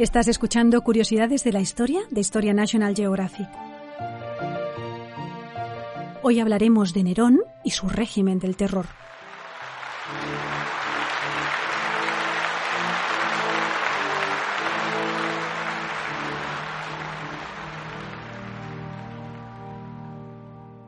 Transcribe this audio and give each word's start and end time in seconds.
Estás 0.00 0.28
escuchando 0.28 0.80
Curiosidades 0.80 1.44
de 1.44 1.52
la 1.52 1.60
Historia 1.60 2.00
de 2.10 2.22
Historia 2.22 2.54
National 2.54 2.96
Geographic. 2.96 3.46
Hoy 6.22 6.40
hablaremos 6.40 6.94
de 6.94 7.02
Nerón 7.02 7.40
y 7.64 7.72
su 7.72 7.86
régimen 7.86 8.38
del 8.38 8.56
terror. 8.56 8.86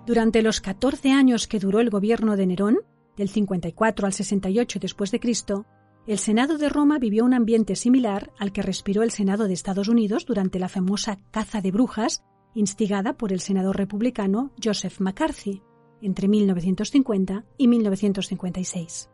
Durante 0.07 0.41
los 0.41 0.63
14 0.63 1.13
años 1.13 1.47
que 1.49 1.59
duró 1.59 1.81
el 1.81 1.91
gobierno 1.91 2.39
de 2.39 2.47
Nerón, 2.47 2.79
del 3.19 3.29
54 3.29 4.07
al 4.07 4.15
68 4.15 4.79
después 4.81 5.11
de 5.11 5.21
Cristo, 5.21 5.67
el 6.07 6.19
Senado 6.19 6.59
de 6.59 6.69
Roma 6.69 6.99
vivió 6.99 7.25
un 7.25 7.35
ambiente 7.35 7.77
similar 7.77 8.33
al 8.39 8.53
que 8.53 8.63
respiró 8.63 9.03
el 9.03 9.13
Senado 9.13 9.47
de 9.47 9.55
Estados 9.55 9.89
Unidos 9.89 10.27
durante 10.27 10.59
la 10.59 10.69
famosa 10.69 11.19
caza 11.31 11.61
de 11.61 11.71
brujas 11.71 12.25
instigada 12.55 13.17
por 13.17 13.33
el 13.33 13.41
senador 13.41 13.77
republicano 13.77 14.53
Joseph 14.63 15.01
McCarthy 15.01 15.63
entre 16.03 16.29
1950 16.29 17.45
y 17.57 17.69
1956. 17.69 19.11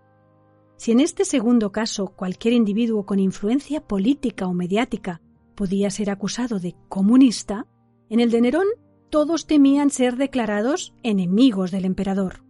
Si 0.77 0.93
en 0.93 1.01
este 1.01 1.25
segundo 1.25 1.73
caso 1.73 2.09
cualquier 2.09 2.55
individuo 2.55 3.05
con 3.05 3.19
influencia 3.19 3.81
política 3.87 4.47
o 4.47 4.55
mediática 4.55 5.21
podía 5.55 5.91
ser 5.91 6.09
acusado 6.09 6.59
de 6.61 6.75
comunista, 6.89 7.67
en 8.09 8.21
el 8.21 8.31
de 8.31 8.41
Nerón 8.41 8.67
todos 9.11 9.47
temían 9.47 9.91
ser 9.91 10.17
declarados 10.17 10.95
enemigos 11.03 11.71
del 11.71 11.85
emperador. 11.85 12.45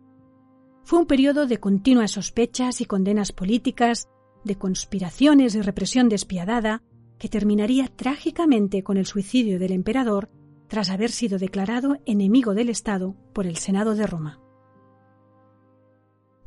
Fue 0.84 0.98
un 0.98 1.06
periodo 1.06 1.46
de 1.46 1.58
continuas 1.58 2.12
sospechas 2.12 2.80
y 2.80 2.84
condenas 2.84 3.32
políticas, 3.32 4.08
de 4.48 4.56
conspiraciones 4.56 5.54
y 5.54 5.60
represión 5.60 6.08
despiadada, 6.08 6.82
que 7.18 7.28
terminaría 7.28 7.86
trágicamente 7.86 8.82
con 8.82 8.96
el 8.96 9.06
suicidio 9.06 9.60
del 9.60 9.70
emperador 9.70 10.28
tras 10.66 10.90
haber 10.90 11.10
sido 11.10 11.38
declarado 11.38 11.98
enemigo 12.04 12.54
del 12.54 12.68
Estado 12.68 13.14
por 13.32 13.46
el 13.46 13.56
Senado 13.56 13.94
de 13.94 14.06
Roma. 14.06 14.40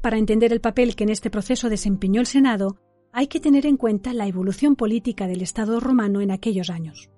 Para 0.02 0.18
entender 0.18 0.52
el 0.52 0.62
papel 0.62 0.96
que 0.96 1.04
en 1.04 1.10
este 1.10 1.30
proceso 1.30 1.70
desempeñó 1.70 2.22
el 2.22 2.28
Senado, 2.28 2.78
hay 3.14 3.28
que 3.28 3.40
tener 3.40 3.66
en 3.66 3.78
cuenta 3.78 4.14
la 4.14 4.28
evolución 4.28 4.76
política 4.76 5.28
del 5.28 5.42
Estado 5.42 5.80
romano 5.80 6.22
en 6.22 6.32
aquellos 6.32 6.70
años. 6.70 7.10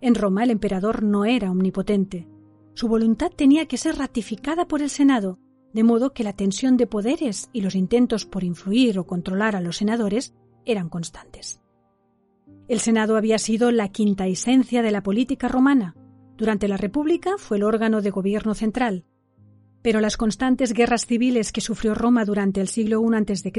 En 0.00 0.14
Roma 0.14 0.44
el 0.44 0.50
emperador 0.50 1.02
no 1.02 1.24
era 1.24 1.50
omnipotente. 1.50 2.26
Su 2.74 2.88
voluntad 2.88 3.30
tenía 3.30 3.66
que 3.66 3.76
ser 3.76 3.96
ratificada 3.96 4.66
por 4.66 4.82
el 4.82 4.88
Senado, 4.88 5.38
de 5.72 5.84
modo 5.84 6.12
que 6.12 6.24
la 6.24 6.32
tensión 6.32 6.76
de 6.76 6.86
poderes 6.86 7.48
y 7.52 7.60
los 7.60 7.74
intentos 7.74 8.26
por 8.26 8.44
influir 8.44 8.98
o 8.98 9.06
controlar 9.06 9.56
a 9.56 9.60
los 9.60 9.76
senadores 9.76 10.34
eran 10.64 10.88
constantes. 10.88 11.60
El 12.68 12.80
Senado 12.80 13.16
había 13.16 13.38
sido 13.38 13.70
la 13.70 13.88
quinta 13.88 14.26
esencia 14.26 14.82
de 14.82 14.90
la 14.90 15.02
política 15.02 15.48
romana. 15.48 15.96
Durante 16.36 16.68
la 16.68 16.76
República 16.76 17.32
fue 17.36 17.56
el 17.56 17.64
órgano 17.64 18.00
de 18.00 18.10
gobierno 18.10 18.54
central. 18.54 19.04
Pero 19.82 20.00
las 20.00 20.16
constantes 20.16 20.72
guerras 20.72 21.06
civiles 21.06 21.52
que 21.52 21.60
sufrió 21.60 21.94
Roma 21.94 22.24
durante 22.24 22.60
el 22.60 22.68
siglo 22.68 23.02
I 23.02 23.16
a.C. 23.16 23.52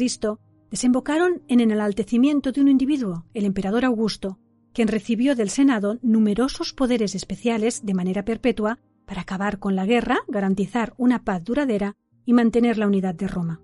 desembocaron 0.69 1.41
en 1.47 1.59
el 1.59 1.71
enaltecimiento 1.71 2.51
de 2.51 2.61
un 2.61 2.69
individuo, 2.69 3.25
el 3.33 3.45
emperador 3.45 3.85
Augusto, 3.85 4.39
quien 4.73 4.87
recibió 4.87 5.35
del 5.35 5.49
Senado 5.49 5.99
numerosos 6.01 6.73
poderes 6.73 7.15
especiales 7.15 7.85
de 7.85 7.93
manera 7.93 8.23
perpetua 8.23 8.79
para 9.11 9.23
acabar 9.23 9.59
con 9.59 9.75
la 9.75 9.85
guerra, 9.85 10.19
garantizar 10.29 10.93
una 10.95 11.25
paz 11.25 11.43
duradera 11.43 11.97
y 12.25 12.31
mantener 12.31 12.77
la 12.77 12.87
unidad 12.87 13.13
de 13.13 13.27
Roma. 13.27 13.59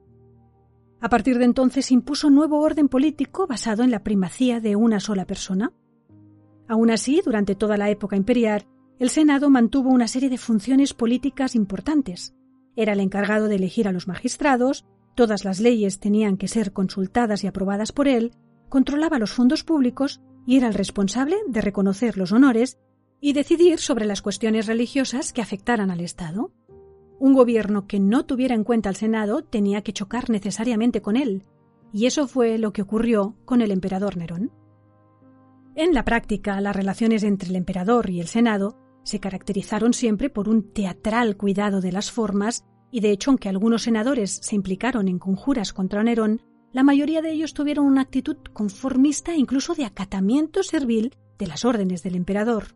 A 1.00 1.08
partir 1.08 1.38
de 1.38 1.46
entonces 1.46 1.90
impuso 1.90 2.30
nuevo 2.30 2.60
orden 2.60 2.90
político 2.90 3.48
basado 3.48 3.84
en 3.84 3.90
la 3.90 4.04
primacía 4.04 4.60
de 4.60 4.76
una 4.76 5.00
sola 5.00 5.24
persona. 5.24 5.72
Aún 6.68 6.92
así, 6.92 7.22
durante 7.24 7.56
toda 7.56 7.78
la 7.78 7.90
época 7.90 8.18
imperial, 8.18 8.68
el 9.00 9.10
Senado 9.10 9.50
mantuvo 9.50 9.90
una 9.90 10.10
serie 10.10 10.30
de 10.30 10.38
funciones 10.38 10.94
políticas 10.94 11.56
importantes. 11.56 12.36
Era 12.76 12.92
el 12.92 13.00
encargado 13.00 13.48
de 13.48 13.56
elegir 13.56 13.88
a 13.88 13.94
los 13.94 14.06
magistrados, 14.06 14.86
todas 15.16 15.46
las 15.46 15.62
leyes 15.62 16.02
tenían 16.02 16.36
que 16.36 16.50
ser 16.50 16.74
consultadas 16.74 17.46
y 17.46 17.48
aprobadas 17.48 17.94
por 17.94 18.10
él, 18.10 18.34
controlaba 18.68 19.18
los 19.18 19.32
fondos 19.32 19.64
públicos 19.64 20.20
y 20.46 20.58
era 20.58 20.68
el 20.68 20.74
responsable 20.74 21.38
de 21.48 21.62
reconocer 21.62 22.18
los 22.18 22.34
honores 22.34 22.80
y 23.20 23.34
decidir 23.34 23.80
sobre 23.80 24.06
las 24.06 24.22
cuestiones 24.22 24.68
religiosas 24.68 25.34
que 25.34 25.42
afectaran 25.42 25.92
al 25.92 26.02
Estado. 26.02 26.52
Un 27.20 27.34
gobierno 27.34 27.88
que 27.88 28.00
no 28.00 28.26
tuviera 28.26 28.56
en 28.56 28.64
cuenta 28.64 28.90
al 28.90 28.96
Senado 28.96 29.44
tenía 29.44 29.82
que 29.82 29.94
chocar 29.94 30.30
necesariamente 30.30 31.02
con 31.02 31.18
él, 31.18 31.46
y 31.92 32.06
eso 32.06 32.28
fue 32.28 32.58
lo 32.58 32.74
que 32.74 32.84
ocurrió 32.84 33.36
con 33.46 33.62
el 33.62 33.72
emperador 33.72 34.18
Nerón. 34.18 34.52
En 35.76 35.94
la 35.94 36.06
práctica, 36.06 36.60
las 36.62 36.76
relaciones 36.76 37.24
entre 37.24 37.50
el 37.50 37.56
emperador 37.56 38.10
y 38.10 38.20
el 38.20 38.28
Senado 38.28 38.78
se 39.04 39.20
caracterizaron 39.20 39.94
siempre 39.94 40.30
por 40.30 40.50
un 40.50 40.74
teatral 40.74 41.38
cuidado 41.38 41.82
de 41.82 41.92
las 41.92 42.12
formas, 42.12 42.66
y 42.92 43.00
de 43.00 43.12
hecho, 43.12 43.32
aunque 43.32 43.50
algunos 43.50 43.84
senadores 43.84 44.40
se 44.42 44.56
implicaron 44.56 45.08
en 45.08 45.20
conjuras 45.20 45.74
contra 45.74 46.04
Nerón, 46.04 46.42
la 46.74 46.84
mayoría 46.84 47.22
de 47.22 47.32
ellos 47.32 47.54
tuvieron 47.54 47.86
una 47.86 48.02
actitud 48.02 48.38
conformista 48.54 49.34
e 49.34 49.38
incluso 49.38 49.76
de 49.76 49.86
acatamiento 49.86 50.62
servil 50.64 51.16
de 51.40 51.48
las 51.48 51.64
órdenes 51.64 52.04
del 52.04 52.16
emperador. 52.16 52.76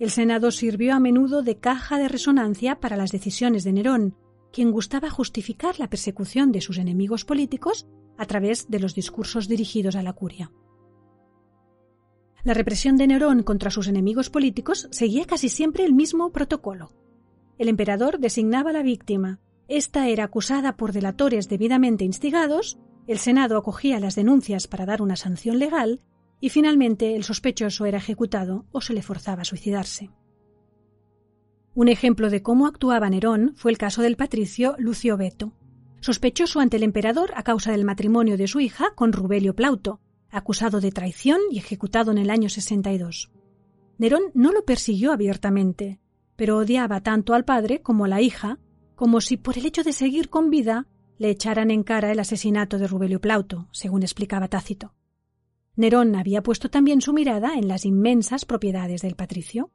El 0.00 0.10
Senado 0.10 0.50
sirvió 0.50 0.94
a 0.94 0.98
menudo 0.98 1.42
de 1.42 1.58
caja 1.58 1.98
de 1.98 2.08
resonancia 2.08 2.80
para 2.80 2.96
las 2.96 3.12
decisiones 3.12 3.64
de 3.64 3.72
Nerón, 3.72 4.16
quien 4.50 4.72
gustaba 4.72 5.10
justificar 5.10 5.78
la 5.78 5.90
persecución 5.90 6.52
de 6.52 6.62
sus 6.62 6.78
enemigos 6.78 7.26
políticos 7.26 7.86
a 8.16 8.24
través 8.24 8.70
de 8.70 8.80
los 8.80 8.94
discursos 8.94 9.46
dirigidos 9.46 9.96
a 9.96 10.02
la 10.02 10.14
curia. 10.14 10.50
La 12.42 12.54
represión 12.54 12.96
de 12.96 13.06
Nerón 13.06 13.42
contra 13.42 13.70
sus 13.70 13.88
enemigos 13.88 14.30
políticos 14.30 14.88
seguía 14.90 15.26
casi 15.26 15.50
siempre 15.50 15.84
el 15.84 15.92
mismo 15.92 16.32
protocolo. 16.32 16.92
El 17.58 17.68
emperador 17.68 18.18
designaba 18.18 18.70
a 18.70 18.72
la 18.72 18.82
víctima. 18.82 19.38
Esta 19.68 20.08
era 20.08 20.24
acusada 20.24 20.78
por 20.78 20.92
delatores 20.92 21.50
debidamente 21.50 22.06
instigados 22.06 22.78
el 23.10 23.18
Senado 23.18 23.56
acogía 23.56 23.98
las 23.98 24.14
denuncias 24.14 24.68
para 24.68 24.86
dar 24.86 25.02
una 25.02 25.16
sanción 25.16 25.58
legal 25.58 25.98
y 26.40 26.48
finalmente 26.48 27.14
el 27.14 27.24
sospechoso 27.24 27.86
era 27.86 27.98
ejecutado 27.98 28.64
o 28.72 28.80
se 28.80 28.94
le 28.94 29.02
forzaba 29.02 29.42
a 29.42 29.44
suicidarse. 29.44 30.10
Un 31.74 31.88
ejemplo 31.88 32.30
de 32.30 32.42
cómo 32.42 32.66
actuaba 32.66 33.08
Nerón 33.08 33.52
fue 33.56 33.70
el 33.70 33.78
caso 33.78 34.02
del 34.02 34.16
patricio 34.16 34.74
Lucio 34.78 35.16
Veto, 35.16 35.52
sospechoso 36.00 36.60
ante 36.60 36.78
el 36.78 36.82
emperador 36.82 37.30
a 37.36 37.42
causa 37.42 37.72
del 37.72 37.84
matrimonio 37.84 38.36
de 38.36 38.48
su 38.48 38.60
hija 38.60 38.94
con 38.94 39.12
Rubelio 39.12 39.54
Plauto, 39.54 40.00
acusado 40.30 40.80
de 40.80 40.92
traición 40.92 41.40
y 41.50 41.58
ejecutado 41.58 42.10
en 42.10 42.18
el 42.18 42.30
año 42.30 42.48
62. 42.48 43.30
Nerón 43.98 44.22
no 44.34 44.52
lo 44.52 44.64
persiguió 44.64 45.12
abiertamente, 45.12 46.00
pero 46.36 46.56
odiaba 46.56 47.02
tanto 47.02 47.34
al 47.34 47.44
padre 47.44 47.82
como 47.82 48.06
a 48.06 48.08
la 48.08 48.20
hija, 48.20 48.58
como 48.94 49.20
si 49.20 49.36
por 49.36 49.58
el 49.58 49.66
hecho 49.66 49.82
de 49.82 49.92
seguir 49.92 50.30
con 50.30 50.50
vida 50.50 50.86
le 51.18 51.28
echaran 51.28 51.70
en 51.70 51.82
cara 51.82 52.10
el 52.10 52.18
asesinato 52.18 52.78
de 52.78 52.86
Rubelio 52.86 53.20
Plauto, 53.20 53.68
según 53.72 54.02
explicaba 54.02 54.48
Tácito. 54.48 54.94
Nerón 55.76 56.16
había 56.16 56.42
puesto 56.42 56.68
también 56.68 57.00
su 57.00 57.12
mirada 57.12 57.54
en 57.54 57.68
las 57.68 57.84
inmensas 57.84 58.44
propiedades 58.44 59.02
del 59.02 59.14
patricio. 59.14 59.70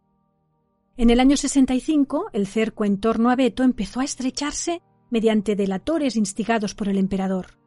En 0.98 1.10
el 1.10 1.20
año 1.20 1.38
65, 1.38 2.28
el 2.34 2.48
cerco 2.48 2.86
en 2.86 3.00
torno 3.00 3.30
a 3.30 3.36
Beto 3.36 3.64
empezó 3.64 4.00
a 4.00 4.06
estrecharse 4.06 4.82
mediante 5.10 5.56
delatores 5.56 6.16
instigados 6.16 6.76
por 6.76 6.90
el 6.90 6.98
emperador. 6.98 7.60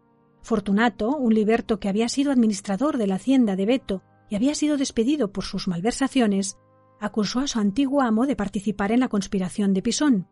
Fortunato, 0.42 1.16
un 1.16 1.34
liberto 1.34 1.78
que 1.78 1.88
había 1.88 2.08
sido 2.08 2.32
administrador 2.32 2.96
de 2.96 3.06
la 3.06 3.16
hacienda 3.16 3.56
de 3.56 3.66
Beto 3.66 4.02
y 4.30 4.36
había 4.36 4.54
sido 4.54 4.76
despedido 4.76 5.32
por 5.32 5.44
sus 5.44 5.68
malversaciones, 5.68 6.58
acusó 7.00 7.40
a 7.40 7.46
su 7.46 7.58
antiguo 7.58 8.02
amo 8.02 8.26
de 8.26 8.36
participar 8.36 8.92
en 8.92 9.00
la 9.00 9.08
conspiración 9.08 9.72
de 9.72 9.82
Pisón. 9.82 10.28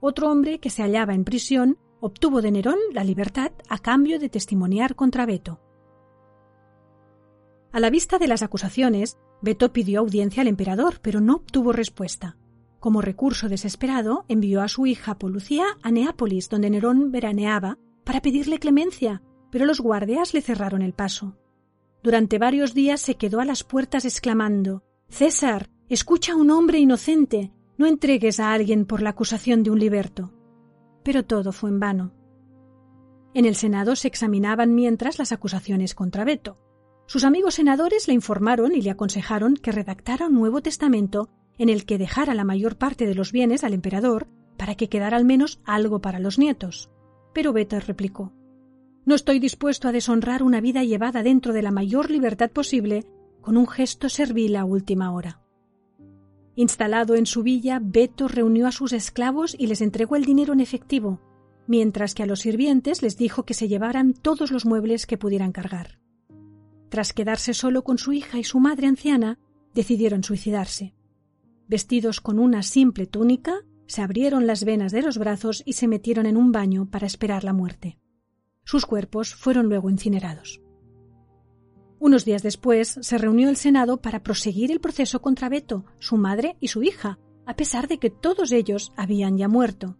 Otro 0.00 0.30
hombre 0.30 0.60
que 0.60 0.70
se 0.70 0.82
hallaba 0.82 1.14
en 1.14 1.24
prisión 1.24 1.78
obtuvo 2.00 2.40
de 2.40 2.52
Nerón 2.52 2.78
la 2.92 3.04
libertad 3.04 3.52
a 3.68 3.78
cambio 3.78 4.18
de 4.18 4.28
testimoniar 4.28 4.94
contra 4.94 5.26
Beto. 5.26 5.60
A 7.72 7.80
la 7.80 7.90
vista 7.90 8.18
de 8.18 8.28
las 8.28 8.42
acusaciones, 8.42 9.18
Beto 9.42 9.72
pidió 9.72 10.00
audiencia 10.00 10.42
al 10.42 10.48
emperador, 10.48 11.00
pero 11.02 11.20
no 11.20 11.36
obtuvo 11.36 11.72
respuesta. 11.72 12.36
Como 12.80 13.02
recurso 13.02 13.48
desesperado, 13.48 14.24
envió 14.28 14.62
a 14.62 14.68
su 14.68 14.86
hija 14.86 15.18
Polucia 15.18 15.64
a 15.82 15.90
Neápolis, 15.90 16.48
donde 16.48 16.70
Nerón 16.70 17.10
veraneaba, 17.10 17.78
para 18.04 18.20
pedirle 18.20 18.58
clemencia, 18.58 19.22
pero 19.50 19.66
los 19.66 19.80
guardias 19.80 20.34
le 20.34 20.42
cerraron 20.42 20.82
el 20.82 20.94
paso. 20.94 21.36
Durante 22.02 22.38
varios 22.38 22.74
días 22.74 23.00
se 23.00 23.16
quedó 23.16 23.40
a 23.40 23.44
las 23.44 23.64
puertas 23.64 24.04
exclamando 24.04 24.84
César, 25.08 25.68
escucha 25.88 26.32
a 26.32 26.36
un 26.36 26.50
hombre 26.50 26.78
inocente, 26.78 27.52
no 27.76 27.86
entregues 27.86 28.40
a 28.40 28.52
alguien 28.52 28.86
por 28.86 29.02
la 29.02 29.10
acusación 29.10 29.62
de 29.62 29.70
un 29.70 29.78
liberto 29.78 30.32
pero 31.08 31.24
todo 31.24 31.52
fue 31.52 31.70
en 31.70 31.80
vano. 31.80 32.12
En 33.32 33.46
el 33.46 33.54
Senado 33.54 33.96
se 33.96 34.08
examinaban 34.08 34.74
mientras 34.74 35.18
las 35.18 35.32
acusaciones 35.32 35.94
contra 35.94 36.22
Beto. 36.22 36.58
Sus 37.08 37.24
amigos 37.24 37.54
senadores 37.54 38.06
le 38.06 38.12
informaron 38.12 38.74
y 38.74 38.82
le 38.82 38.90
aconsejaron 38.90 39.56
que 39.56 39.72
redactara 39.72 40.26
un 40.26 40.34
nuevo 40.34 40.60
testamento 40.60 41.30
en 41.56 41.70
el 41.70 41.86
que 41.86 41.96
dejara 41.96 42.34
la 42.34 42.44
mayor 42.44 42.76
parte 42.76 43.06
de 43.06 43.14
los 43.14 43.32
bienes 43.32 43.64
al 43.64 43.72
emperador 43.72 44.28
para 44.58 44.74
que 44.74 44.90
quedara 44.90 45.16
al 45.16 45.24
menos 45.24 45.58
algo 45.64 46.02
para 46.02 46.18
los 46.18 46.38
nietos. 46.38 46.90
Pero 47.32 47.54
Beto 47.54 47.80
replicó 47.80 48.34
No 49.06 49.14
estoy 49.14 49.38
dispuesto 49.38 49.88
a 49.88 49.92
deshonrar 49.92 50.42
una 50.42 50.60
vida 50.60 50.84
llevada 50.84 51.22
dentro 51.22 51.54
de 51.54 51.62
la 51.62 51.70
mayor 51.70 52.10
libertad 52.10 52.50
posible 52.50 53.06
con 53.40 53.56
un 53.56 53.66
gesto 53.66 54.10
servil 54.10 54.54
a 54.56 54.66
última 54.66 55.10
hora. 55.10 55.40
Instalado 56.56 57.14
en 57.14 57.24
su 57.24 57.42
villa, 57.42 57.80
Beto 57.82 58.28
reunió 58.28 58.66
a 58.66 58.72
sus 58.72 58.92
esclavos 58.92 59.56
y 59.58 59.68
les 59.68 59.80
entregó 59.80 60.16
el 60.16 60.26
dinero 60.26 60.52
en 60.52 60.60
efectivo, 60.60 61.22
mientras 61.66 62.14
que 62.14 62.24
a 62.24 62.26
los 62.26 62.40
sirvientes 62.40 63.00
les 63.00 63.16
dijo 63.16 63.44
que 63.44 63.54
se 63.54 63.66
llevaran 63.66 64.12
todos 64.12 64.50
los 64.50 64.66
muebles 64.66 65.06
que 65.06 65.16
pudieran 65.16 65.52
cargar. 65.52 65.98
Tras 66.88 67.12
quedarse 67.12 67.54
solo 67.54 67.84
con 67.84 67.98
su 67.98 68.12
hija 68.12 68.38
y 68.38 68.44
su 68.44 68.60
madre 68.60 68.86
anciana, 68.86 69.38
decidieron 69.74 70.24
suicidarse. 70.24 70.94
Vestidos 71.68 72.20
con 72.20 72.38
una 72.38 72.62
simple 72.62 73.06
túnica, 73.06 73.60
se 73.86 74.02
abrieron 74.02 74.46
las 74.46 74.64
venas 74.64 74.92
de 74.92 75.02
los 75.02 75.18
brazos 75.18 75.62
y 75.66 75.74
se 75.74 75.88
metieron 75.88 76.26
en 76.26 76.36
un 76.36 76.52
baño 76.52 76.90
para 76.90 77.06
esperar 77.06 77.44
la 77.44 77.52
muerte. 77.52 77.98
Sus 78.64 78.86
cuerpos 78.86 79.34
fueron 79.34 79.68
luego 79.68 79.90
incinerados. 79.90 80.60
Unos 81.98 82.24
días 82.24 82.42
después 82.42 82.98
se 83.00 83.18
reunió 83.18 83.48
el 83.48 83.56
Senado 83.56 84.00
para 84.00 84.22
proseguir 84.22 84.70
el 84.70 84.80
proceso 84.80 85.20
contra 85.20 85.48
Beto, 85.48 85.84
su 85.98 86.16
madre 86.16 86.56
y 86.60 86.68
su 86.68 86.82
hija, 86.82 87.18
a 87.44 87.56
pesar 87.56 87.88
de 87.88 87.98
que 87.98 88.10
todos 88.10 88.52
ellos 88.52 88.92
habían 88.96 89.36
ya 89.36 89.48
muerto. 89.48 89.96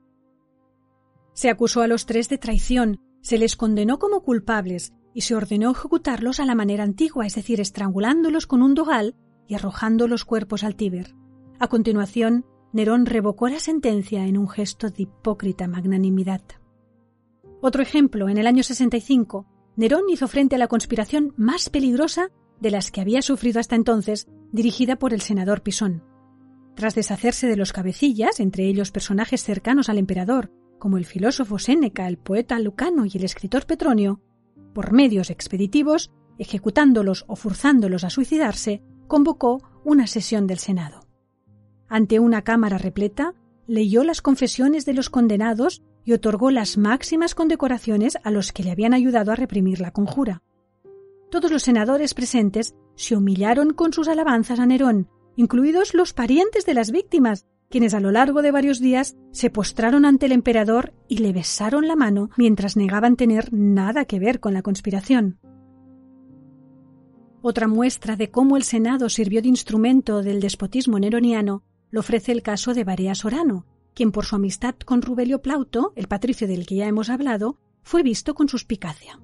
Se 1.32 1.48
acusó 1.48 1.82
a 1.82 1.88
los 1.88 2.06
tres 2.06 2.28
de 2.28 2.38
traición, 2.38 3.00
se 3.20 3.38
les 3.38 3.56
condenó 3.56 3.98
como 3.98 4.22
culpables 4.22 4.92
y 5.18 5.22
se 5.22 5.34
ordenó 5.34 5.72
ejecutarlos 5.72 6.38
a 6.38 6.44
la 6.44 6.54
manera 6.54 6.84
antigua, 6.84 7.26
es 7.26 7.34
decir, 7.34 7.60
estrangulándolos 7.60 8.46
con 8.46 8.62
un 8.62 8.74
dogal 8.74 9.16
y 9.48 9.56
arrojando 9.56 10.06
los 10.06 10.24
cuerpos 10.24 10.62
al 10.62 10.76
Tíber. 10.76 11.16
A 11.58 11.66
continuación, 11.66 12.46
Nerón 12.72 13.04
revocó 13.04 13.48
la 13.48 13.58
sentencia 13.58 14.28
en 14.28 14.38
un 14.38 14.48
gesto 14.48 14.90
de 14.90 15.02
hipócrita 15.02 15.66
magnanimidad. 15.66 16.42
Otro 17.60 17.82
ejemplo, 17.82 18.28
en 18.28 18.38
el 18.38 18.46
año 18.46 18.62
65, 18.62 19.44
Nerón 19.74 20.04
hizo 20.08 20.28
frente 20.28 20.54
a 20.54 20.58
la 20.58 20.68
conspiración 20.68 21.34
más 21.36 21.68
peligrosa 21.68 22.30
de 22.60 22.70
las 22.70 22.92
que 22.92 23.00
había 23.00 23.20
sufrido 23.20 23.58
hasta 23.58 23.74
entonces, 23.74 24.28
dirigida 24.52 25.00
por 25.00 25.12
el 25.12 25.20
senador 25.20 25.62
Pisón. 25.64 26.04
Tras 26.76 26.94
deshacerse 26.94 27.48
de 27.48 27.56
los 27.56 27.72
cabecillas, 27.72 28.38
entre 28.38 28.68
ellos 28.68 28.92
personajes 28.92 29.42
cercanos 29.42 29.88
al 29.88 29.98
emperador, 29.98 30.52
como 30.78 30.96
el 30.96 31.06
filósofo 31.06 31.58
Séneca, 31.58 32.06
el 32.06 32.18
poeta 32.18 32.56
Lucano 32.60 33.04
y 33.04 33.10
el 33.16 33.24
escritor 33.24 33.66
Petronio, 33.66 34.22
por 34.78 34.92
medios 34.92 35.30
expeditivos, 35.30 36.12
ejecutándolos 36.38 37.24
o 37.26 37.34
forzándolos 37.34 38.04
a 38.04 38.10
suicidarse, 38.10 38.80
convocó 39.08 39.60
una 39.84 40.06
sesión 40.06 40.46
del 40.46 40.58
Senado. 40.58 41.00
Ante 41.88 42.20
una 42.20 42.42
cámara 42.42 42.78
repleta, 42.78 43.34
leyó 43.66 44.04
las 44.04 44.22
confesiones 44.22 44.86
de 44.86 44.94
los 44.94 45.10
condenados 45.10 45.82
y 46.04 46.12
otorgó 46.12 46.52
las 46.52 46.78
máximas 46.78 47.34
condecoraciones 47.34 48.18
a 48.22 48.30
los 48.30 48.52
que 48.52 48.62
le 48.62 48.70
habían 48.70 48.94
ayudado 48.94 49.32
a 49.32 49.34
reprimir 49.34 49.80
la 49.80 49.90
conjura. 49.90 50.44
Todos 51.28 51.50
los 51.50 51.64
senadores 51.64 52.14
presentes 52.14 52.76
se 52.94 53.16
humillaron 53.16 53.72
con 53.72 53.92
sus 53.92 54.06
alabanzas 54.06 54.60
a 54.60 54.66
Nerón, 54.66 55.08
incluidos 55.34 55.92
los 55.92 56.12
parientes 56.12 56.66
de 56.66 56.74
las 56.74 56.92
víctimas, 56.92 57.48
quienes 57.68 57.94
a 57.94 58.00
lo 58.00 58.10
largo 58.10 58.42
de 58.42 58.50
varios 58.50 58.80
días 58.80 59.16
se 59.30 59.50
postraron 59.50 60.04
ante 60.04 60.26
el 60.26 60.32
emperador 60.32 60.94
y 61.08 61.18
le 61.18 61.32
besaron 61.32 61.86
la 61.86 61.96
mano 61.96 62.30
mientras 62.36 62.76
negaban 62.76 63.16
tener 63.16 63.52
nada 63.52 64.04
que 64.04 64.18
ver 64.18 64.40
con 64.40 64.54
la 64.54 64.62
conspiración. 64.62 65.38
Otra 67.40 67.68
muestra 67.68 68.16
de 68.16 68.30
cómo 68.30 68.56
el 68.56 68.64
Senado 68.64 69.08
sirvió 69.08 69.42
de 69.42 69.48
instrumento 69.48 70.22
del 70.22 70.40
despotismo 70.40 70.98
neroniano 70.98 71.62
lo 71.90 72.00
ofrece 72.00 72.32
el 72.32 72.42
caso 72.42 72.74
de 72.74 72.84
Barea 72.84 73.14
Sorano, 73.14 73.66
quien 73.94 74.12
por 74.12 74.24
su 74.24 74.36
amistad 74.36 74.74
con 74.76 75.02
Rubelio 75.02 75.40
Plauto, 75.40 75.92
el 75.96 76.08
patricio 76.08 76.46
del 76.46 76.66
que 76.66 76.76
ya 76.76 76.86
hemos 76.86 77.10
hablado, 77.10 77.58
fue 77.82 78.02
visto 78.02 78.34
con 78.34 78.48
suspicacia. 78.48 79.20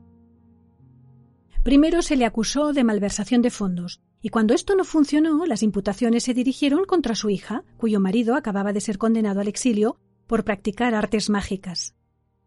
Primero 1.63 2.03
se 2.03 2.17
le 2.17 2.25
acusó 2.25 2.73
de 2.73 2.85
malversación 2.85 3.43
de 3.43 3.51
fondos, 3.51 4.01
y 4.25 4.31
cuando 4.31 4.55
esto 4.55 4.75
no 4.75 4.83
funcionó, 4.83 5.47
las 5.47 5.63
imputaciones 5.63 6.25
se 6.25 6.35
dirigieron 6.35 6.85
contra 6.85 7.15
su 7.15 7.31
hija, 7.31 7.63
cuyo 7.77 8.01
marido 8.01 8.35
acababa 8.35 8.73
de 8.73 8.81
ser 8.81 8.99
condenado 8.99 9.41
al 9.41 9.47
exilio 9.47 10.01
por 10.27 10.43
practicar 10.43 10.97
artes 10.97 11.31
mágicas. 11.31 11.95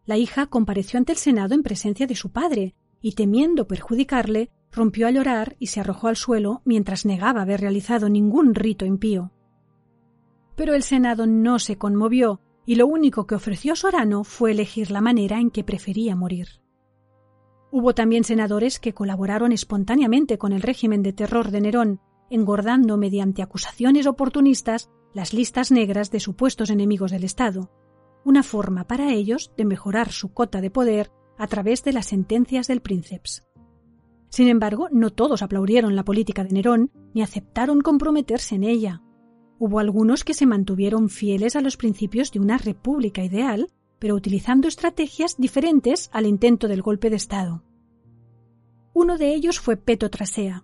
La 0.06 0.18
hija 0.18 0.48
compareció 0.48 0.98
ante 0.98 1.14
el 1.14 1.18
Senado 1.18 1.56
en 1.56 1.64
presencia 1.64 2.06
de 2.06 2.16
su 2.16 2.32
padre, 2.32 2.76
y 3.00 3.14
temiendo 3.14 3.68
perjudicarle, 3.68 4.50
rompió 4.74 5.08
a 5.08 5.12
llorar 5.12 5.56
y 5.60 5.68
se 5.68 5.80
arrojó 5.80 6.10
al 6.10 6.18
suelo 6.18 6.62
mientras 6.66 7.06
negaba 7.06 7.44
haber 7.44 7.62
realizado 7.62 8.10
ningún 8.10 8.56
rito 8.56 8.86
impío 8.86 9.32
pero 10.58 10.74
el 10.74 10.84
Senado 10.84 11.28
no 11.28 11.60
se 11.60 11.78
conmovió 11.78 12.42
y 12.66 12.76
lo 12.76 12.88
único 12.88 13.28
que 13.28 13.36
ofreció 13.36 13.76
Sorano 13.76 14.26
fue 14.26 14.52
elegir 14.52 14.92
la 14.92 15.00
manera 15.00 15.40
en 15.40 15.52
que 15.52 15.64
prefería 15.64 16.16
morir. 16.18 16.48
Hubo 17.80 17.94
también 17.94 18.24
senadores 18.24 18.80
que 18.80 18.96
colaboraron 18.96 19.52
espontáneamente 19.52 20.40
con 20.40 20.52
el 20.52 20.64
régimen 20.64 21.04
de 21.04 21.14
terror 21.14 21.52
de 21.52 21.62
Nerón, 21.62 22.02
engordando 22.32 22.98
mediante 22.98 23.44
acusaciones 23.44 24.08
oportunistas 24.08 24.90
las 25.14 25.32
listas 25.32 25.70
negras 25.70 26.10
de 26.10 26.20
supuestos 26.20 26.72
enemigos 26.72 27.12
del 27.12 27.24
Estado, 27.24 27.70
una 28.26 28.42
forma 28.42 28.88
para 28.88 29.14
ellos 29.14 29.52
de 29.58 29.66
mejorar 29.66 30.12
su 30.12 30.34
cota 30.34 30.60
de 30.60 30.72
poder 30.72 31.12
a 31.38 31.46
través 31.46 31.84
de 31.84 31.94
las 31.94 32.08
sentencias 32.08 32.66
del 32.66 32.82
princeps. 32.82 33.46
Sin 34.30 34.48
embargo, 34.48 34.88
no 34.92 35.12
todos 35.12 35.44
aplaudieron 35.44 35.96
la 35.96 36.04
política 36.04 36.44
de 36.44 36.54
Nerón 36.54 36.90
ni 37.14 37.22
aceptaron 37.22 37.82
comprometerse 37.82 38.56
en 38.56 38.64
ella. 38.64 39.04
Hubo 39.60 39.78
algunos 39.78 40.24
que 40.24 40.34
se 40.34 40.48
mantuvieron 40.48 41.10
fieles 41.10 41.56
a 41.56 41.62
los 41.62 41.78
principios 41.78 42.32
de 42.32 42.40
una 42.40 42.58
república 42.58 43.24
ideal, 43.24 43.68
pero 44.00 44.16
utilizando 44.16 44.68
estrategias 44.68 45.38
diferentes 45.38 46.10
al 46.12 46.26
intento 46.26 46.68
del 46.68 46.82
golpe 46.82 47.12
de 47.12 47.18
Estado. 47.18 47.67
Uno 49.00 49.20
de 49.20 49.36
ellos 49.36 49.60
fue 49.60 49.78
Peto 49.78 50.10
Trasea. 50.10 50.64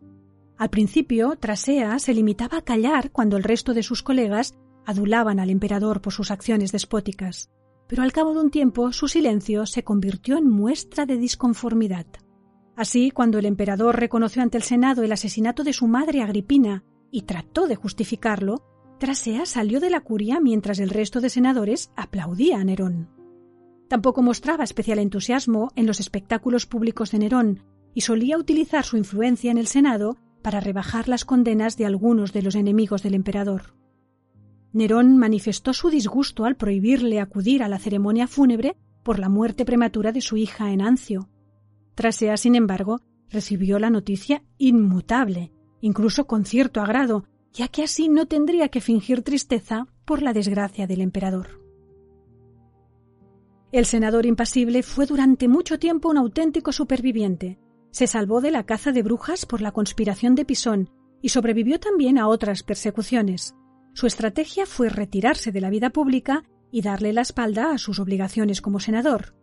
Al 0.58 0.72
principio, 0.72 1.36
Trasea 1.36 2.00
se 2.00 2.16
limitaba 2.16 2.58
a 2.58 2.62
callar 2.64 3.12
cuando 3.12 3.38
el 3.38 3.44
resto 3.44 3.76
de 3.76 3.84
sus 3.84 4.02
colegas 4.02 4.56
adulaban 4.88 5.40
al 5.40 5.52
emperador 5.52 6.02
por 6.02 6.14
sus 6.14 6.32
acciones 6.32 6.72
despóticas, 6.72 7.52
pero 7.88 8.02
al 8.02 8.12
cabo 8.12 8.34
de 8.34 8.40
un 8.40 8.50
tiempo 8.50 8.92
su 8.92 9.08
silencio 9.08 9.68
se 9.68 9.84
convirtió 9.84 10.36
en 10.36 10.50
muestra 10.50 11.06
de 11.06 11.18
disconformidad. 11.18 12.08
Así, 12.76 13.12
cuando 13.12 13.38
el 13.38 13.46
emperador 13.46 14.00
reconoció 14.00 14.42
ante 14.42 14.58
el 14.58 14.64
Senado 14.64 15.04
el 15.04 15.12
asesinato 15.12 15.64
de 15.64 15.74
su 15.74 15.86
madre 15.86 16.24
Agripina 16.24 16.84
y 17.12 17.22
trató 17.22 17.68
de 17.68 17.76
justificarlo, 17.76 18.64
Trasea 19.00 19.46
salió 19.46 19.80
de 19.80 19.92
la 19.92 20.02
curia 20.02 20.40
mientras 20.40 20.80
el 20.80 20.90
resto 20.90 21.22
de 21.22 21.30
senadores 21.30 21.92
aplaudía 21.96 22.58
a 22.58 22.64
Nerón. 22.64 23.12
Tampoco 23.90 24.24
mostraba 24.24 24.64
especial 24.64 24.98
entusiasmo 24.98 25.72
en 25.76 25.86
los 25.86 26.00
espectáculos 26.00 26.66
públicos 26.66 27.12
de 27.12 27.20
Nerón 27.20 27.73
y 27.94 28.02
solía 28.02 28.38
utilizar 28.38 28.86
su 28.86 28.98
influencia 28.98 29.52
en 29.52 29.58
el 29.58 29.68
Senado 29.68 30.18
para 30.42 30.60
rebajar 30.60 31.08
las 31.08 31.26
condenas 31.26 31.78
de 31.78 31.86
algunos 31.86 32.34
de 32.34 32.42
los 32.42 32.56
enemigos 32.56 33.04
del 33.04 33.16
emperador. 33.16 33.76
Nerón 34.74 35.18
manifestó 35.18 35.74
su 35.74 35.90
disgusto 35.90 36.46
al 36.46 36.56
prohibirle 36.56 37.20
acudir 37.20 37.64
a 37.64 37.70
la 37.70 37.80
ceremonia 37.80 38.28
fúnebre 38.28 38.76
por 39.04 39.20
la 39.20 39.30
muerte 39.30 39.66
prematura 39.66 40.12
de 40.12 40.22
su 40.22 40.36
hija 40.38 40.72
Enancio. 40.72 41.30
Trasea, 41.96 42.38
sin 42.38 42.56
embargo, 42.56 43.02
recibió 43.30 43.78
la 43.78 43.90
noticia 43.90 44.44
inmutable, 44.58 45.52
incluso 45.82 46.26
con 46.26 46.46
cierto 46.46 46.82
agrado, 46.82 47.26
ya 47.54 47.68
que 47.68 47.84
así 47.84 48.10
no 48.10 48.26
tendría 48.26 48.70
que 48.70 48.82
fingir 48.82 49.22
tristeza 49.22 49.88
por 50.06 50.22
la 50.22 50.34
desgracia 50.34 50.88
del 50.88 51.02
emperador. 51.02 51.62
El 53.72 53.86
senador 53.86 54.26
impasible 54.26 54.84
fue 54.84 55.06
durante 55.06 55.48
mucho 55.48 55.80
tiempo 55.80 56.10
un 56.10 56.18
auténtico 56.18 56.72
superviviente. 56.72 57.60
Se 57.94 58.08
salvó 58.08 58.42
de 58.42 58.50
la 58.50 58.66
caza 58.66 58.92
de 58.92 59.04
brujas 59.04 59.46
por 59.46 59.62
la 59.62 59.72
conspiración 59.72 60.34
de 60.34 60.46
Pisón 60.46 60.90
y 61.22 61.30
sobrevivió 61.30 61.80
también 61.80 62.18
a 62.18 62.28
otras 62.28 62.64
persecuciones. 62.64 63.54
Su 63.94 64.08
estrategia 64.08 64.66
fue 64.66 64.90
retirarse 64.90 65.52
de 65.52 65.62
la 65.62 65.70
vida 65.70 65.92
pública 65.92 66.44
y 66.72 66.82
darle 66.82 67.14
la 67.14 67.22
espalda 67.22 67.72
a 67.72 67.78
sus 67.78 68.00
obligaciones 68.00 68.62
como 68.62 68.80
senador. 68.80 69.36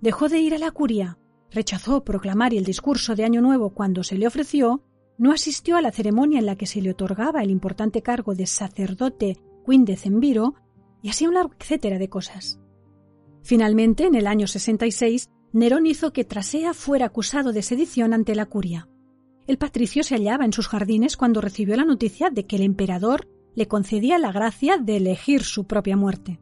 Dejó 0.00 0.28
de 0.28 0.38
ir 0.38 0.54
a 0.54 0.58
la 0.58 0.70
curia, 0.70 1.18
rechazó 1.50 2.04
proclamar 2.04 2.54
el 2.54 2.64
discurso 2.64 3.16
de 3.16 3.24
Año 3.24 3.40
Nuevo 3.40 3.70
cuando 3.74 4.04
se 4.04 4.16
le 4.16 4.28
ofreció 4.28 4.84
no 5.18 5.32
asistió 5.32 5.76
a 5.76 5.82
la 5.82 5.90
ceremonia 5.90 6.38
en 6.38 6.46
la 6.46 6.54
que 6.54 6.66
se 6.66 6.80
le 6.80 6.90
otorgaba 6.90 7.42
el 7.42 7.50
importante 7.50 8.02
cargo 8.02 8.36
de 8.36 8.46
sacerdote 8.46 9.36
Quindecembiro 9.66 10.54
y 11.02 11.08
así 11.08 11.26
un 11.26 11.34
largo 11.34 11.54
etcétera 11.58 11.98
de 11.98 12.08
cosas. 12.08 12.60
Finalmente, 13.42 14.04
en 14.04 14.14
el 14.14 14.28
año 14.28 14.46
66, 14.46 15.28
Nerón 15.56 15.86
hizo 15.86 16.12
que 16.12 16.26
Trasea 16.26 16.74
fuera 16.74 17.06
acusado 17.06 17.50
de 17.50 17.62
sedición 17.62 18.12
ante 18.12 18.34
la 18.34 18.44
curia. 18.44 18.90
El 19.46 19.56
patricio 19.56 20.02
se 20.02 20.14
hallaba 20.14 20.44
en 20.44 20.52
sus 20.52 20.68
jardines 20.68 21.16
cuando 21.16 21.40
recibió 21.40 21.76
la 21.76 21.86
noticia 21.86 22.28
de 22.28 22.44
que 22.44 22.56
el 22.56 22.62
emperador 22.62 23.26
le 23.54 23.66
concedía 23.66 24.18
la 24.18 24.32
gracia 24.32 24.76
de 24.76 24.98
elegir 24.98 25.44
su 25.44 25.66
propia 25.66 25.96
muerte. 25.96 26.40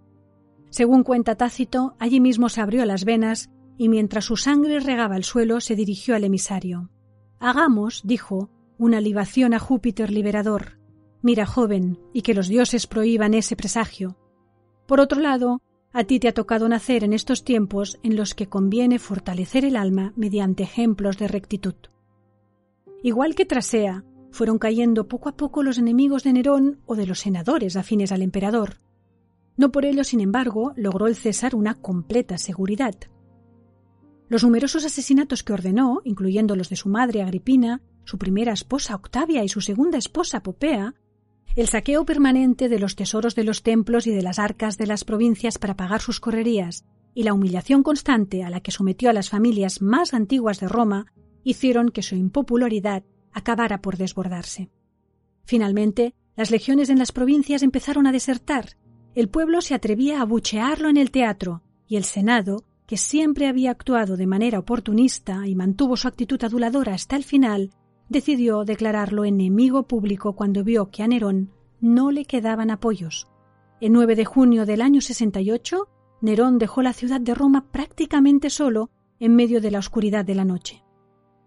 Según 0.68 1.04
cuenta 1.04 1.36
Tácito, 1.36 1.94
allí 2.00 2.18
mismo 2.18 2.48
se 2.48 2.60
abrió 2.60 2.84
las 2.84 3.04
venas 3.04 3.50
y 3.78 3.88
mientras 3.88 4.24
su 4.24 4.36
sangre 4.36 4.80
regaba 4.80 5.16
el 5.16 5.22
suelo 5.22 5.60
se 5.60 5.76
dirigió 5.76 6.16
al 6.16 6.24
emisario. 6.24 6.90
Hagamos, 7.38 8.02
dijo, 8.02 8.50
una 8.78 9.00
libación 9.00 9.54
a 9.54 9.60
Júpiter 9.60 10.10
liberador. 10.10 10.80
Mira, 11.22 11.46
joven, 11.46 12.00
y 12.12 12.22
que 12.22 12.34
los 12.34 12.48
dioses 12.48 12.88
prohíban 12.88 13.34
ese 13.34 13.54
presagio. 13.54 14.18
Por 14.88 14.98
otro 14.98 15.20
lado, 15.20 15.62
a 15.94 16.02
ti 16.02 16.18
te 16.18 16.26
ha 16.26 16.34
tocado 16.34 16.68
nacer 16.68 17.04
en 17.04 17.12
estos 17.12 17.44
tiempos 17.44 18.00
en 18.02 18.16
los 18.16 18.34
que 18.34 18.48
conviene 18.48 18.98
fortalecer 18.98 19.64
el 19.64 19.76
alma 19.76 20.12
mediante 20.16 20.64
ejemplos 20.64 21.18
de 21.18 21.28
rectitud. 21.28 21.76
Igual 23.04 23.36
que 23.36 23.46
Trasea, 23.46 24.04
fueron 24.32 24.58
cayendo 24.58 25.06
poco 25.06 25.28
a 25.28 25.36
poco 25.36 25.62
los 25.62 25.78
enemigos 25.78 26.24
de 26.24 26.32
Nerón 26.32 26.80
o 26.86 26.96
de 26.96 27.06
los 27.06 27.20
senadores 27.20 27.76
afines 27.76 28.10
al 28.10 28.22
emperador. 28.22 28.78
No 29.56 29.70
por 29.70 29.84
ello, 29.84 30.02
sin 30.02 30.20
embargo, 30.20 30.72
logró 30.74 31.06
el 31.06 31.14
César 31.14 31.54
una 31.54 31.76
completa 31.76 32.38
seguridad. 32.38 32.96
Los 34.28 34.42
numerosos 34.42 34.84
asesinatos 34.84 35.44
que 35.44 35.52
ordenó, 35.52 36.00
incluyendo 36.02 36.56
los 36.56 36.70
de 36.70 36.76
su 36.76 36.88
madre 36.88 37.22
Agripina, 37.22 37.82
su 38.02 38.18
primera 38.18 38.52
esposa 38.52 38.96
Octavia 38.96 39.44
y 39.44 39.48
su 39.48 39.60
segunda 39.60 39.96
esposa 39.96 40.42
Popea, 40.42 40.96
el 41.56 41.68
saqueo 41.68 42.04
permanente 42.04 42.68
de 42.68 42.78
los 42.78 42.96
tesoros 42.96 43.34
de 43.34 43.44
los 43.44 43.62
templos 43.62 44.06
y 44.06 44.10
de 44.10 44.22
las 44.22 44.38
arcas 44.38 44.76
de 44.76 44.86
las 44.86 45.04
provincias 45.04 45.58
para 45.58 45.76
pagar 45.76 46.00
sus 46.00 46.20
correrías 46.20 46.84
y 47.14 47.22
la 47.22 47.32
humillación 47.32 47.82
constante 47.82 48.42
a 48.42 48.50
la 48.50 48.60
que 48.60 48.72
sometió 48.72 49.08
a 49.08 49.12
las 49.12 49.30
familias 49.30 49.80
más 49.80 50.14
antiguas 50.14 50.58
de 50.60 50.68
Roma 50.68 51.06
hicieron 51.44 51.90
que 51.90 52.02
su 52.02 52.16
impopularidad 52.16 53.04
acabara 53.32 53.80
por 53.80 53.96
desbordarse. 53.96 54.70
Finalmente, 55.44 56.14
las 56.36 56.50
legiones 56.50 56.88
en 56.88 56.98
las 56.98 57.12
provincias 57.12 57.62
empezaron 57.62 58.06
a 58.06 58.12
desertar, 58.12 58.76
el 59.14 59.28
pueblo 59.28 59.60
se 59.60 59.74
atrevía 59.74 60.20
a 60.20 60.24
buchearlo 60.24 60.88
en 60.88 60.96
el 60.96 61.12
teatro, 61.12 61.62
y 61.86 61.96
el 61.96 62.04
Senado, 62.04 62.64
que 62.86 62.96
siempre 62.96 63.46
había 63.46 63.70
actuado 63.70 64.16
de 64.16 64.26
manera 64.26 64.58
oportunista 64.58 65.46
y 65.46 65.54
mantuvo 65.54 65.96
su 65.96 66.08
actitud 66.08 66.42
aduladora 66.42 66.94
hasta 66.94 67.16
el 67.16 67.22
final, 67.22 67.70
decidió 68.08 68.64
declararlo 68.64 69.24
enemigo 69.24 69.84
público 69.84 70.34
cuando 70.34 70.64
vio 70.64 70.90
que 70.90 71.02
a 71.02 71.08
Nerón 71.08 71.50
no 71.80 72.10
le 72.10 72.24
quedaban 72.24 72.70
apoyos. 72.70 73.28
El 73.80 73.92
9 73.92 74.16
de 74.16 74.24
junio 74.24 74.66
del 74.66 74.82
año 74.82 75.00
68, 75.00 75.88
Nerón 76.20 76.58
dejó 76.58 76.82
la 76.82 76.92
ciudad 76.92 77.20
de 77.20 77.34
Roma 77.34 77.66
prácticamente 77.70 78.50
solo 78.50 78.90
en 79.20 79.36
medio 79.36 79.60
de 79.60 79.70
la 79.70 79.78
oscuridad 79.78 80.24
de 80.24 80.34
la 80.34 80.44
noche 80.44 80.84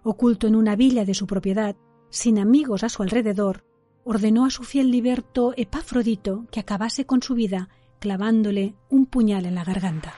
oculto 0.08 0.48
en 0.48 0.56
una 0.56 0.76
villa 0.76 1.06
de 1.06 1.14
su 1.14 1.28
propiedad, 1.28 1.76
sin 2.10 2.40
amigos 2.40 2.84
a 2.84 2.90
su 2.90 3.04
alrededor, 3.04 3.66
ordenó 4.04 4.46
a 4.46 4.50
su 4.50 4.64
fiel 4.64 4.90
liberto 4.90 5.54
Epafrodito 5.58 6.46
que 6.50 6.60
acabase 6.60 7.06
con 7.06 7.22
su 7.22 7.36
vida 7.36 7.70
clavándole 8.00 8.76
un 8.90 9.06
puñal 9.06 9.46
en 9.46 9.56
la 9.56 9.64
garganta. 9.64 10.14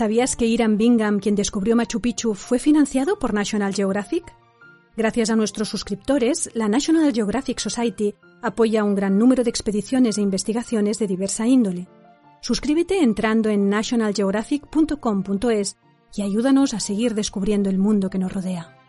¿Sabías 0.00 0.32
que 0.34 0.46
Iram 0.46 0.78
Bingham, 0.78 1.20
quien 1.20 1.34
descubrió 1.34 1.76
Machu 1.76 2.00
Picchu, 2.00 2.32
fue 2.32 2.58
financiado 2.58 3.18
por 3.18 3.34
National 3.34 3.74
Geographic? 3.74 4.34
Gracias 4.96 5.28
a 5.28 5.36
nuestros 5.36 5.68
suscriptores, 5.68 6.48
la 6.54 6.68
National 6.68 7.12
Geographic 7.12 7.58
Society 7.58 8.14
apoya 8.40 8.82
un 8.82 8.94
gran 8.94 9.18
número 9.18 9.44
de 9.44 9.50
expediciones 9.50 10.16
e 10.16 10.22
investigaciones 10.22 10.98
de 10.98 11.06
diversa 11.06 11.46
índole. 11.46 11.86
Suscríbete 12.40 13.02
entrando 13.02 13.50
en 13.50 13.68
nationalgeographic.com.es 13.68 15.76
y 16.16 16.22
ayúdanos 16.22 16.72
a 16.72 16.80
seguir 16.80 17.14
descubriendo 17.14 17.68
el 17.68 17.76
mundo 17.76 18.08
que 18.08 18.18
nos 18.18 18.32
rodea. 18.32 18.79